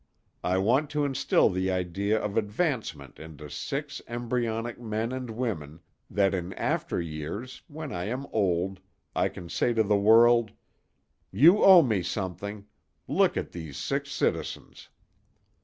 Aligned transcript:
I 0.43 0.57
want 0.57 0.89
to 0.89 1.05
instil 1.05 1.51
the 1.51 1.69
idea 1.69 2.19
of 2.19 2.35
advancement 2.35 3.19
into 3.19 3.51
six 3.51 4.01
embryonic 4.07 4.79
men 4.79 5.11
and 5.11 5.29
women, 5.29 5.79
that 6.09 6.33
in 6.33 6.53
after 6.53 6.99
years, 6.99 7.61
when 7.67 7.93
I 7.93 8.05
am 8.05 8.25
old, 8.31 8.79
I 9.15 9.29
can 9.29 9.47
say 9.47 9.75
to 9.75 9.83
the 9.83 9.95
world: 9.99 10.53
"You 11.31 11.63
owe 11.63 11.83
me 11.83 12.01
something; 12.01 12.65
look 13.07 13.37
at 13.37 13.51
these 13.51 13.77
six 13.77 14.11
citizens." 14.11 14.89